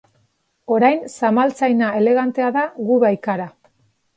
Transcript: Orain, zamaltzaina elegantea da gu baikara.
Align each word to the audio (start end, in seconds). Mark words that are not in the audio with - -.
Orain, 0.77 1.03
zamaltzaina 1.17 1.91
elegantea 1.99 2.51
da 2.59 2.67
gu 2.89 2.99
baikara. 3.05 3.47